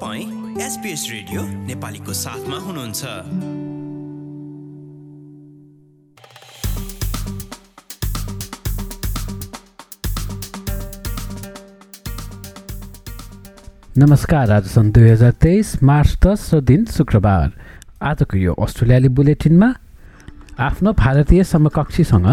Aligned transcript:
तपाईँ 0.00 0.62
SBS 0.64 1.02
radio 1.12 1.42
नेपालीको 1.68 2.12
साथमा 2.12 2.56
हुनुहुन्छ। 2.56 3.04
नमस्कार 13.98 14.50
आज 14.50 14.66
सन् 14.66 14.92
दुई 14.92 15.08
हजार 15.10 15.32
तेइस 15.36 15.82
मार्च 15.82 16.16
दस 16.24 16.48
र 16.54 16.60
दिन 16.64 16.84
शुक्रबार। 16.96 17.52
आजको 18.00 18.38
यो 18.38 18.54
अस्ट्रेलियाली 18.56 19.08
बुलेटिनमा 19.12 19.72
आफ्नो 20.64 20.92
भारतीय 20.96 21.44
समकक्षीसँग 21.44 22.28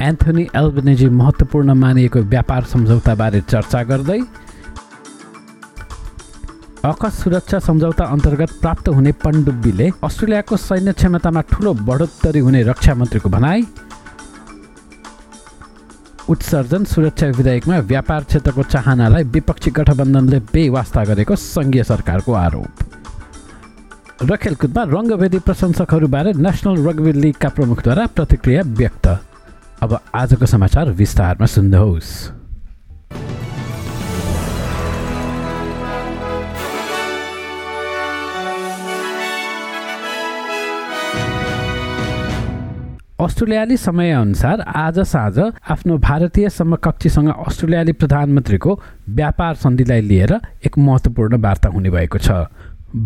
एन्थोनी 0.00 0.48
एल्बनेजी 0.56 1.08
महत्त्वपूर्ण 1.20 1.74
मानिएको 1.84 2.20
व्यापार 2.32 2.64
सम्झौताबारे 2.72 3.40
चर्चा 3.44 3.82
गर्दै 3.92 4.20
अकस 6.80 7.22
सुरक्षा 7.22 7.58
सम्झौता 7.58 8.04
अन्तर्गत 8.04 8.52
प्राप्त 8.60 8.88
हुने 8.88 9.12
पण्डुब्बीले 9.12 9.88
अस्ट्रेलियाको 10.00 10.56
सैन्य 10.56 10.92
क्षमतामा 10.92 11.40
ठुलो 11.52 11.72
बढोत्तरी 11.76 12.38
हुने 12.40 12.62
रक्षा 12.62 12.94
मन्त्रीको 12.94 13.28
भनाई। 13.28 13.66
उत्सर्जन 16.28 16.84
सुरक्षा 16.84 17.26
विधेयकमा 17.36 17.78
व्यापार 17.84 18.24
क्षेत्रको 18.24 18.62
चाहनालाई 18.62 19.24
विपक्षी 19.28 19.70
गठबन्धनले 19.70 20.40
बेवास्ता 20.48 21.04
गरेको 21.04 21.36
सङ्घीय 21.36 21.84
सरकारको 21.84 22.32
आरोप। 22.32 22.72
र 24.24 24.36
खेलकुदमा 24.36 24.82
रङ्गभेदी 24.88 25.38
प्रशंसकहरूबारे 25.44 26.32
नेसनल 26.40 26.76
रग्बी 26.88 27.12
लिगका 27.12 27.48
प्रमुखद्वारा 27.60 28.06
प्रतिक्रिया 28.16 28.62
व्यक्त। 28.80 29.06
अब 29.84 30.00
आजको 30.16 30.46
समाचार 30.46 30.90
विस्तारमा 30.96 31.46
सुन्नुहोस्। 31.46 32.39
अस्ट्रेलियाली 43.20 43.76
समयअनुसार 43.76 44.60
आज 44.76 44.98
साँझ 45.00 45.38
आफ्नो 45.70 45.96
भारतीय 45.98 46.48
समकक्षीसँग 46.48 47.28
अस्ट्रेलियाली 47.28 47.92
प्रधानमन्त्रीको 47.92 48.78
व्यापार 49.10 49.54
सन्धिलाई 49.54 50.00
लिएर 50.00 50.32
एक 50.66 50.78
महत्त्वपूर्ण 50.78 51.40
वार्ता 51.42 51.68
हुने 51.68 51.90
भएको 51.90 52.18
छ। 52.18 52.30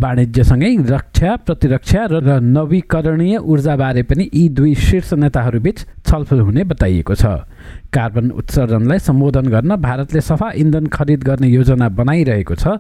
वाणिज्यसँगै 0.03 0.71
रक्षा 0.87 1.35
प्रतिरक्षा 1.47 2.05
र 2.13 2.39
नवीकरणीय 2.41 3.37
ऊर्जाबारे 3.37 4.03
पनि 4.05 4.31
यी 4.35 4.49
दुई 4.55 4.75
शीर्ष 4.77 5.13
नेताहरूबीच 5.19 5.85
छलफल 6.07 6.41
हुने 6.41 6.65
बताइएको 6.65 7.15
छ। 7.15 7.25
कार्बन 7.91 8.31
उत्सर्जनलाई 8.33 8.99
सम्बोधन 9.01 9.47
गर्न 9.51 9.77
भारतले 9.83 10.21
सफा 10.23 10.51
इन्धन 10.63 10.87
खरिद 10.95 11.25
गर्ने 11.25 11.49
योजना 11.49 11.89
बनाइरहेको 11.91 12.55
छ 12.55 12.79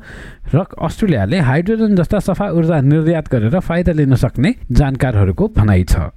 र 0.54 0.66
अस्ट्रेलियाले 0.80 1.40
हाइड्रोजन 1.50 1.96
जस्ता 1.96 2.18
सफा 2.30 2.50
ऊर्जा 2.52 2.80
निर्यात 2.94 3.28
गरेर 3.28 3.58
फाइदा 3.60 3.92
लिन 3.92 4.14
सक्ने 4.22 4.54
जानकारहरूको 4.70 5.52
भनाइ 5.56 5.84
छ। 5.84 6.14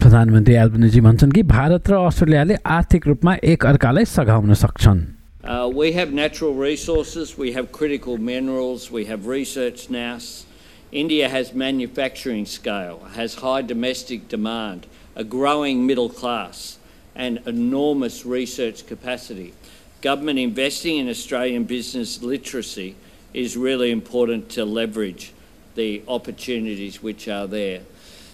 प्रधानमन्त्री 0.00 0.54
एल्बनिजी 0.54 1.00
भन्छन् 1.00 1.32
कि 1.32 1.42
भारत 1.52 1.88
र 1.90 1.94
अस्ट्रेलियाले 2.06 2.54
आर्थिक 2.78 3.06
रूपमा 3.06 3.34
एक 3.52 3.66
अर्कालाई 3.66 4.04
सघाउन 4.16 4.54
सक्छन् 4.64 5.06
Uh, 5.44 5.66
we 5.72 5.92
have 5.92 6.12
natural 6.12 6.52
resources, 6.52 7.38
we 7.38 7.52
have 7.52 7.72
critical 7.72 8.18
minerals, 8.18 8.90
we 8.90 9.04
have 9.06 9.26
research 9.26 9.88
now. 9.88 10.18
India 10.92 11.28
has 11.28 11.54
manufacturing 11.54 12.44
scale, 12.44 12.98
has 13.14 13.36
high 13.36 13.62
domestic 13.62 14.28
demand, 14.28 14.86
a 15.16 15.24
growing 15.24 15.86
middle 15.86 16.08
class, 16.08 16.78
and 17.14 17.40
enormous 17.46 18.26
research 18.26 18.86
capacity. 18.86 19.52
Government 20.02 20.38
investing 20.38 20.98
in 20.98 21.08
Australian 21.08 21.64
business 21.64 22.22
literacy 22.22 22.94
is 23.32 23.56
really 23.56 23.90
important 23.90 24.48
to 24.50 24.64
leverage 24.64 25.32
the 25.76 26.02
opportunities 26.08 27.02
which 27.02 27.28
are 27.28 27.46
there. 27.46 27.80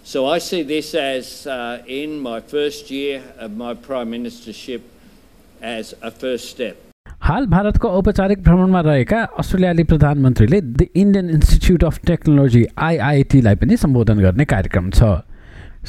So 0.09 0.25
I 0.27 0.39
see 0.39 0.63
this 0.63 0.95
as, 0.95 1.45
uh, 1.45 1.83
in 1.87 2.19
my 2.19 2.39
first 2.41 2.89
year 2.89 3.21
of 3.37 3.55
my 3.55 3.75
Prime 3.75 4.09
Ministership, 4.09 4.81
as 5.61 5.93
a 6.01 6.09
first 6.13 6.49
step. 6.49 6.77
हाल 7.21 7.45
भारतको 7.47 7.89
औपचारिक 7.89 8.41
भ्रमणमा 8.43 8.81
रहेका 8.81 9.21
अस्ट्रेलियाली 9.39 9.83
प्रधानमन्त्रीले 9.91 10.61
the 10.61 10.87
Indian 10.95 11.29
institute 11.29 11.83
of 11.83 11.99
technology 12.07 12.65
आइआइटीलाई 12.87 13.55
पनि 13.63 13.77
सम्बोधन 13.77 14.19
गर्ने 14.25 14.45
कार्यक्रम 14.55 14.89
छ 14.97 15.13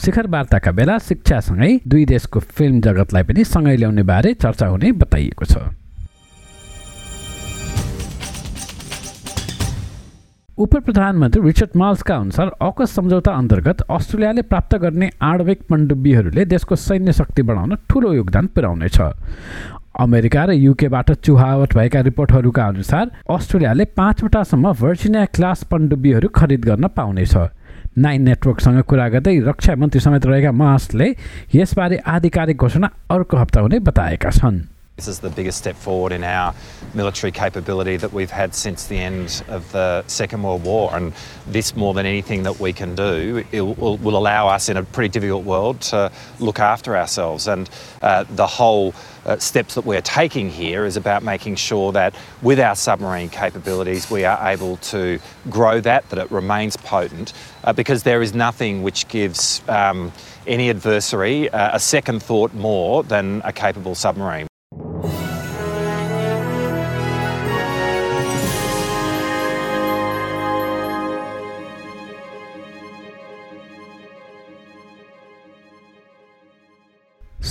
शिखर 0.05 0.27
वार्ताका 0.37 0.73
बेला 0.81 0.99
शिक्षासँगै 1.09 1.73
दुई 1.89 2.05
देशको 2.15 2.41
फिल्म 2.59 2.81
जगतलाई 2.89 3.23
पनि 3.31 3.45
सँगै 3.55 3.77
ल्याउने 3.77 4.03
बारे 4.13 4.35
चर्चा 4.45 4.67
हुने 4.75 4.93
बताइएको 5.05 5.55
छ 5.55 5.69
उप 10.61 10.75
प्रधानमन्त्री 10.77 11.41
रिचर्ड 11.43 11.77
माल्सका 11.81 12.17
अनुसार 12.17 12.49
अकस 12.63 12.91
सम्झौता 12.95 13.33
अन्तर्गत 13.33 13.81
अस्ट्रेलियाले 13.91 14.43
प्राप्त 14.43 14.75
गर्ने 14.79 15.09
आणविक 15.23 15.61
पण्डुब्बीहरूले 15.71 16.45
देशको 16.45 16.77
सैन्य 16.77 17.13
शक्ति 17.13 17.43
बढाउन 17.43 17.75
ठुलो 17.89 18.13
योगदान 18.13 18.47
पुर्याउनेछ। 18.47 18.99
अमेरिका 20.05 20.45
र 20.45 20.53
युकेबाट 20.53 21.13
चुहावट 21.25 21.75
भएका 21.77 22.01
रिपोर्टहरूका 22.01 22.67
अनुसार 22.67 23.11
अस्ट्रेलियाले 23.31 23.85
पाँचवटासम्म 23.97 24.73
भर्जिनिया 24.81 25.25
क्लास 25.33 25.65
पण्डुब्बीहरू 25.71 26.29
खरिद 26.29 26.65
गर्न 26.65 26.89
पाउनेछ। 26.93 27.35
नाइन 27.99 28.23
नेटवर्कसँग 28.23 28.83
कुरा 28.85 29.09
गर्दै 29.09 29.39
रक्षा 29.49 29.77
मन्त्री 29.81 30.01
समेत 30.01 30.27
रहेका 30.27 30.53
मासले 30.53 31.09
यसबारे 31.55 31.97
आधिकारिक 32.07 32.57
घोषणा 32.59 32.91
अर्को 33.11 33.37
हप्ता 33.37 33.61
हुने 33.61 33.79
बताएका 33.81 34.31
छन्। 34.31 34.61
This 35.01 35.09
is 35.09 35.21
the 35.21 35.31
biggest 35.31 35.57
step 35.57 35.77
forward 35.77 36.13
in 36.13 36.23
our 36.23 36.55
military 36.93 37.33
capability 37.33 37.97
that 37.97 38.13
we've 38.13 38.31
had 38.31 38.55
since 38.55 38.87
the 38.87 38.99
end 38.99 39.43
of 39.49 39.73
the 39.73 40.05
Second 40.09 40.43
World 40.43 40.63
War. 40.63 40.95
And 40.95 41.15
this, 41.47 41.75
more 41.75 41.95
than 41.95 42.05
anything 42.05 42.43
that 42.43 42.61
we 42.61 42.75
can 42.75 42.95
do, 42.95 43.43
will, 43.51 43.97
will, 43.97 44.19
allow 44.19 44.49
us 44.49 44.69
in 44.69 44.77
a 44.77 44.83
pretty 44.83 45.09
difficult 45.09 45.47
world 45.47 45.81
to 45.93 46.13
look 46.39 46.59
after 46.59 46.99
ourselves. 46.99 47.49
And 47.49 47.71
uh, 48.03 48.25
the 48.29 48.47
whole 48.47 48.93
uh, 49.25 49.39
steps 49.39 49.75
that 49.77 49.87
we're 49.87 50.03
taking 50.03 50.51
here 50.51 50.85
is 50.85 50.99
about 50.99 51.23
making 51.23 51.55
sure 51.55 51.93
that 51.93 52.15
with 52.43 52.61
our 52.61 52.77
submarine 52.77 53.31
capabilities, 53.31 54.11
we 54.11 54.27
are 54.27 54.51
able 54.51 54.77
to 54.77 55.19
grow 55.49 55.81
that, 55.81 56.11
that 56.11 56.19
it 56.19 56.31
remains 56.31 56.77
potent, 56.77 57.33
uh, 57.65 57.73
because 57.73 58.03
there 58.03 58.21
is 58.21 58.35
nothing 58.35 58.83
which 58.83 59.09
gives 59.09 59.63
um, 59.67 60.13
any 60.47 60.69
adversary 60.69 61.49
uh, 61.49 61.75
a 61.75 61.81
second 61.81 62.23
thought 62.23 62.53
more 62.53 63.03
than 63.03 63.41
a 63.47 63.53
capable 63.55 63.95
submarine. 63.95 64.50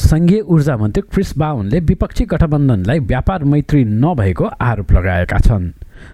सङ्घीय 0.10 0.40
ऊर्जा 0.42 0.76
मन्त्री 0.78 1.02
Chris 1.12 1.38
बाउनले 1.38 1.80
विपक्षी 1.80 2.26
गठबन्धनलाई 2.26 3.00
व्यापार 3.00 3.44
मैत्री 3.44 3.84
नभएको 3.84 4.46
आरोप 4.46 4.92
लगाएका 4.92 5.38
छन्। 5.40 5.70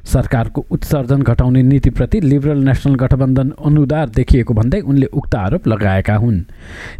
सरकारको 0.05 0.65
उत्सर्जन 0.71 1.21
घटाउने 1.21 1.61
नीतिप्रति 1.63 2.19
लिबरल 2.21 2.63
नेसनल 2.65 2.95
गठबन्धन 2.95 3.53
अनुदार 3.65 4.09
देखिएको 4.09 4.53
भन्दै 4.53 4.79
उनले 4.81 5.05
उक्त 5.13 5.35
आरोप 5.35 5.67
लगाएका 5.67 6.15
हुन्। 6.15 6.39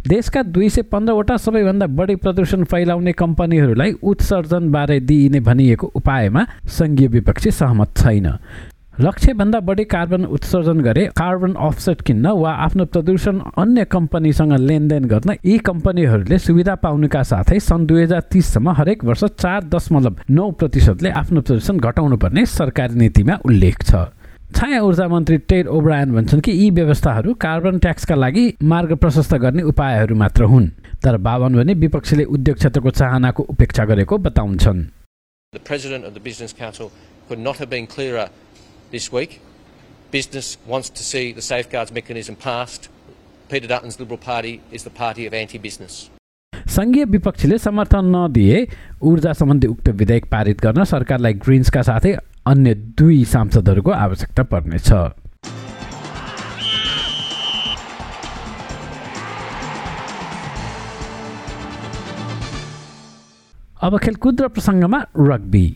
देशका 0.08 0.42
दुई 0.44 0.68
सय 0.68 0.82
पन्ध्रवटा 0.82 1.36
सबैभन्दा 1.36 1.86
बढी 1.98 2.16
प्रदूषण 2.16 2.64
फैलाउने 2.64 3.12
कम्पनीहरूलाई 3.12 3.92
उत्सर्जनबारे 4.02 5.00
दिइने 5.00 5.40
भनिएको 5.40 5.86
उपायमा 5.94 6.46
सङ्घीय 6.68 7.08
विपक्षी 7.08 7.50
सहमत 7.50 7.96
छैन। 7.96 8.26
लक्ष्यभन्दा 9.00 9.58
बढी 9.60 9.84
कार्बन 9.84 10.24
उत्सर्जन 10.24 10.78
गरे 10.80 11.04
कार्बन 11.16 11.54
अफसेट 11.60 12.00
किन्न 12.00 12.26
वा 12.34 12.50
आफ्नो 12.66 12.84
प्रदूषण 12.86 13.40
अन्य 13.58 13.84
कम्पनीसँग 13.84 14.52
लेनदेन 14.58 15.04
गर्न 15.04 15.30
यी 15.44 15.56
कम्पनीहरूले 15.68 16.38
सुविधा 16.38 16.74
पाउनुका 16.80 17.22
साथै 17.22 17.58
सन् 17.60 17.86
दुई 17.86 18.02
हजार 18.02 18.20
तिससम्म 18.32 18.70
हरेक 18.78 19.04
वर्ष 19.04 19.24
चार 19.36 19.64
दशमलव 19.74 20.14
नौ 20.30 20.50
प्रतिशतले 20.52 21.10
आफ्नो 21.12 21.40
प्रदूषण 21.42 21.76
घटाउनु 21.78 22.16
पर्ने 22.16 22.46
सरकारी 22.48 22.94
नीतिमा 22.94 23.34
उल्लेख 23.44 23.76
छ। 23.82 23.92
छाया 24.56 24.80
ऊर्जा 24.80 25.08
मन्त्री 25.08 25.36
टेड 25.44 25.66
ओब्रायन 25.68 26.12
भन्छन् 26.14 26.40
कि 26.40 26.52
यी 26.52 26.70
व्यवस्थाहरू 26.70 27.34
कार्बन 27.36 27.78
ट्याक्सका 27.84 28.14
लागि 28.14 28.44
मार्ग 28.64 28.96
प्रशस्त 28.96 29.34
गर्ने 29.44 29.62
उपायहरू 29.72 30.14
मात्र 30.16 30.44
हुन् 30.48 30.68
तर 31.04 31.16
बावन 31.20 31.52
भने 31.54 31.74
विपक्षीले 31.84 32.24
उद्योग 32.24 32.56
क्षेत्रको 32.56 32.90
चाहनाको 32.96 33.42
उपेक्षा 33.44 33.84
गरेको 33.84 34.18
बताउँछन्। 34.24 34.80
This 38.88 39.10
week. 39.10 39.40
Business 40.12 40.58
wants 40.64 40.88
to 40.90 41.02
see 41.02 41.32
the 41.32 41.42
safeguards 41.42 41.90
mechanism 41.90 42.36
passed. 42.36 42.88
Peter 43.50 43.66
Dutton's 43.66 43.98
Liberal 43.98 44.18
Party 44.18 44.60
is 44.70 44.84
the 44.84 44.90
party 44.92 45.26
of 45.26 45.34
anti-business. 45.34 46.10
सङ्घीय 46.68 47.04
विपक्षीले 47.04 47.58
समर्थन 47.58 48.04
नदिए 48.14 48.66
ऊर्जा 49.02 49.32
सम्बन्धी 49.32 49.66
उक्त 49.66 49.88
विधेयक 50.00 50.24
पारित 50.30 50.60
गर्न 50.60 50.84
सरकारलाई 50.84 51.34
ग्रिन्सका 51.44 51.82
साथै 51.82 52.12
अन्य 52.46 52.74
दुई 52.98 53.24
सांसदहरूको 53.32 53.90
आवश्यकता 53.96 54.42
पर्नेछ 54.52 54.90
अब 63.82 63.98
खेलकुद 64.04 64.40
र 64.40 64.48
प्रसङ्गमा 64.54 65.00
रग्बी 65.30 65.66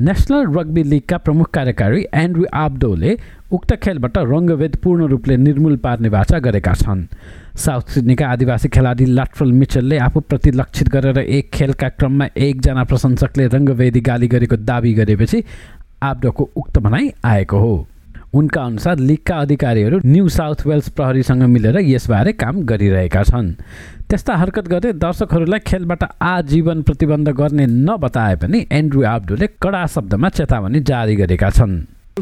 नेसनल 0.00 0.46
रग्बी 0.56 0.82
लिगका 0.82 1.16
प्रमुख 1.18 1.50
कार्यकारी 1.54 2.04
एन्ड्रु 2.14 2.44
आब्डोले 2.54 3.16
उक्त 3.52 3.74
खेलबाट 3.76 4.16
रङ्गभेद 4.18 4.76
पूर्ण 4.76 5.06
रूपले 5.06 5.36
निर्मूल 5.36 5.76
पार्ने 5.76 6.08
वाचा 6.08 6.38
गरेका 6.38 6.72
छन्। 6.74 7.04
साउथ 7.56 7.92
सिडनीका 7.94 8.28
आदिवासी 8.28 8.68
खेलाडी 8.68 9.04
लाट्रल 9.06 9.52
मिचलले 9.52 9.98
आफूप्रति 9.98 10.50
लक्षित 10.50 10.88
गरेर 10.88 11.18
एक 11.18 11.50
खेलका 11.52 11.88
क्रममा 12.00 12.28
एकजना 12.38 12.84
प्रशंसकले 12.84 13.46
रङ्गभेदी 13.46 14.00
गाली 14.00 14.28
गरेको 14.28 14.56
दावी 14.56 14.94
गरेपछि 14.94 15.44
आब्डोको 16.02 16.50
उक्त 16.56 16.78
भनाइ 16.78 17.12
आएको 17.24 17.58
हो। 17.58 17.86
उनका 18.34 18.62
अनुसार 18.62 18.98
लिगका 18.98 19.36
अधिकारीहरू 19.40 19.98
न्यू 20.06 20.28
साउथ 20.28 20.66
वेल्स 20.66 20.88
प्रहरीसँग 20.98 21.42
मिलेर 21.54 21.78
यसबारे 21.78 22.32
काम 22.42 22.62
गरिरहेका 22.70 23.22
छन् 23.30 23.48
त्यस्ता 24.10 24.36
हरकत 24.42 24.68
गर्दै 24.72 24.92
दर्शकहरूलाई 25.04 25.58
खेलबाट 25.66 26.04
आजीवन 26.22 26.82
प्रतिबन्ध 26.90 27.28
गर्ने 27.40 27.66
नबताए 27.88 28.36
पनि 28.44 28.66
एन्ड्रु 28.78 29.02
आब्डोले 29.14 29.46
कडा 29.66 29.84
शब्दमा 29.96 30.28
चेतावनी 30.38 30.80
जारी 30.92 31.16
गरेका 31.22 31.50
छन् 31.58 31.74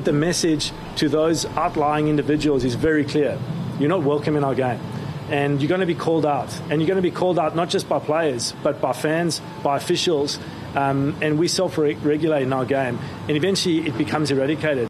The 0.08 0.16
message 0.24 0.72
to 0.96 1.10
those 1.10 1.44
outlying 1.66 2.08
individuals 2.08 2.64
is 2.64 2.74
very 2.88 3.04
clear. 3.04 3.36
You're 3.78 3.94
not 3.94 4.02
welcome 4.02 4.36
in 4.36 4.44
our 4.44 4.54
game. 4.54 4.80
And 5.30 5.60
you're 5.60 5.68
going 5.68 5.86
to 5.86 5.92
be 5.94 6.00
called 6.06 6.24
out. 6.24 6.58
And 6.70 6.80
you're 6.80 6.88
going 6.88 7.02
to 7.04 7.08
be 7.10 7.16
called 7.22 7.38
out 7.38 7.56
not 7.56 7.68
just 7.68 7.88
by 7.88 7.98
players, 8.10 8.52
but 8.62 8.80
by 8.80 8.92
fans, 8.92 9.42
by 9.62 9.76
officials. 9.76 10.38
Um, 10.74 11.16
and 11.20 11.38
we 11.38 11.48
self 11.48 11.78
regulate 11.78 12.44
in 12.44 12.52
our 12.52 12.64
game. 12.64 12.98
And 13.28 13.36
eventually 13.36 13.80
it 13.88 13.98
becomes 13.98 14.30
eradicated. 14.30 14.88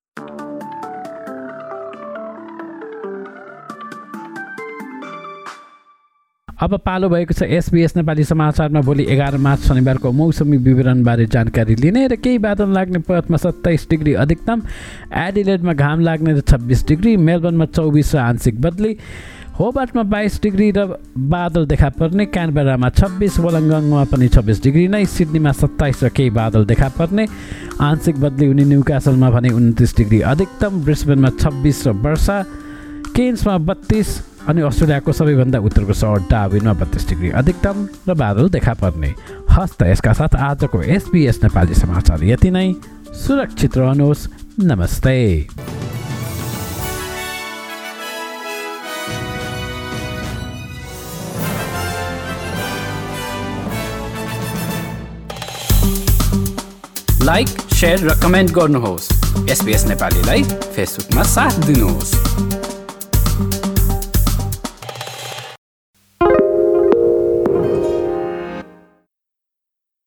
अब 6.58 6.75
पालो 6.84 7.08
भएको 7.08 7.34
छ 7.34 7.43
SBS 7.55 7.94
Nepali 7.96 8.25
समाचारमा 8.25 8.81
भोलि 8.82 9.05
एघार 9.08 9.37
March 9.38 9.60
शनिबारको 9.62 10.10
मौसमी 10.12 10.56
विवरणबारे 10.58 11.26
जानकारी 11.31 11.75
लिने 11.76 12.06
र 12.08 12.16
केही 12.19 12.38
बादल 12.40 12.72
लाग्ने 12.75 12.99
पर्थमा 13.00 13.37
सत्ताइस 13.37 13.87
डिग्री 13.90 14.14
अधिकतम 14.19 14.62
एडिलेडमा 15.16 15.72
घाम 15.75 16.00
लाग्ने 16.00 16.32
र 16.32 16.40
छब्बिस 16.43 16.87
डिग्री 16.87 17.16
मेलबर्नमा 17.22 17.64
चौबिस 17.70 18.14
र 18.14 18.19
आंशिक 18.20 18.60
बदली 18.60 18.96
होबार्टमा 19.58 20.02
बाइस 20.10 20.40
डिग्री 20.43 20.70
र 20.76 20.87
बादल 21.31 21.66
देखा 21.66 21.88
पर्ने 21.94 22.26
क्यानबेरामा 22.28 22.88
छब्बिस 22.93 23.38
वलङ्गङमा 23.38 24.02
पनि 24.10 24.28
छब्बिस 24.31 24.62
डिग्री 24.62 24.87
नै 24.88 25.05
सिडनीमा 25.08 25.52
सत्ताइस 25.55 26.02
र 26.05 26.08
केही 26.10 26.31
बादल 26.32 26.64
देखा 26.66 26.88
पर्ने 26.99 27.26
आंशिक 27.82 28.19
बदली 28.20 28.46
हुने 28.46 28.64
न्युकासलमा 28.66 29.31
भने 29.31 29.55
उन्तिस 29.55 29.96
डिग्री 29.96 30.20
अधिकतम 30.26 30.82
ब्रिस्बेनमा 30.84 31.31
छब्बिस 31.38 31.87
र 31.87 31.94
वर्षा 32.00 32.43
केन्समा 33.14 33.56
बत्तिस 33.70 34.10
अनि 34.48 34.62
अस्ट्रेलियाको 34.62 35.12
सबैभन्दा 35.12 35.58
उत्तरको 35.58 35.92
सहर 35.92 36.20
डाविनमा 36.30 36.72
बत्तिस 36.72 37.08
डिग्री 37.08 37.30
अधिकतम 37.30 37.88
र 38.08 38.14
बादल 38.14 38.48
देखा 38.48 38.74
पर्ने। 38.74 39.14
हस्त 39.52 39.82
यसका 39.82 40.12
साथ 40.12 40.34
आजको 40.34 40.82
एसबिएस 40.82 41.42
नेपाली 41.44 41.74
समाचार 41.74 42.24
यति 42.24 42.50
नै। 42.50 42.72
सुरक्षित 43.12 43.76
रहनुहोस्। 43.76 44.28
नमस्ते। 44.60 45.48
लाइक 57.22 57.48
सेयर 57.48 57.98
र 58.00 58.20
कमेन्ट 58.22 58.50
गर्नुहोस्। 58.50 59.10
एसपिएस 59.50 59.84
नेपालीलाई 59.84 60.42
फेसबुकमा 60.42 61.22
साथ 61.22 61.60
दिनुहोस्। 61.66 62.57